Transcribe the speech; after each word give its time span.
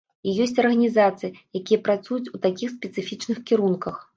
І 0.29 0.31
ёсць 0.45 0.61
арганізацыі, 0.63 1.35
якія 1.61 1.83
працуюць 1.89 2.31
у 2.39 2.41
такіх 2.49 2.75
спецыфічных 2.79 3.37
кірунках. 3.53 3.95